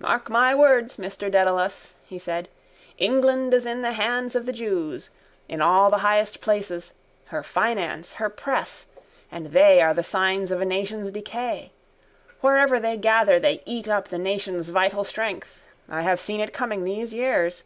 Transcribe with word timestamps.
—Mark 0.00 0.28
my 0.28 0.52
words, 0.56 0.96
Mr 0.96 1.30
Dedalus, 1.30 1.94
he 2.04 2.18
said. 2.18 2.48
England 2.98 3.54
is 3.54 3.64
in 3.64 3.80
the 3.82 3.92
hands 3.92 4.34
of 4.34 4.44
the 4.44 4.52
jews. 4.52 5.08
In 5.48 5.62
all 5.62 5.88
the 5.88 5.98
highest 5.98 6.40
places: 6.40 6.94
her 7.26 7.44
finance, 7.44 8.14
her 8.14 8.28
press. 8.28 8.86
And 9.30 9.52
they 9.52 9.80
are 9.80 9.94
the 9.94 10.02
signs 10.02 10.50
of 10.50 10.60
a 10.60 10.64
nation's 10.64 11.12
decay. 11.12 11.70
Wherever 12.40 12.80
they 12.80 12.96
gather 12.96 13.38
they 13.38 13.62
eat 13.64 13.86
up 13.86 14.08
the 14.08 14.18
nation's 14.18 14.70
vital 14.70 15.04
strength. 15.04 15.62
I 15.88 16.02
have 16.02 16.18
seen 16.18 16.40
it 16.40 16.52
coming 16.52 16.82
these 16.82 17.14
years. 17.14 17.62